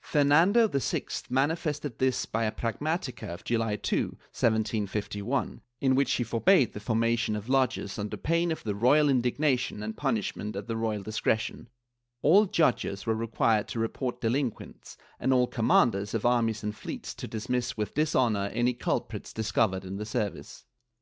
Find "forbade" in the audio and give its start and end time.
6.24-6.72